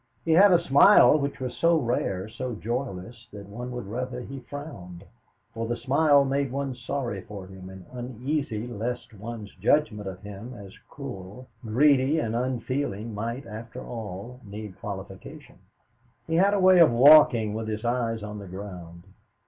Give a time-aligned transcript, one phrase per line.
[0.25, 4.39] He had a smile which was so rare, so joyless, that one would rather he
[4.39, 5.03] frowned,
[5.53, 10.55] for the smile made one sorry for him and uneasy lest one's judgment of him
[10.55, 15.59] as cruel, greedy and unfeeling might, after all, need qualification.
[16.25, 19.03] He had a way of walking with his eyes on the ground.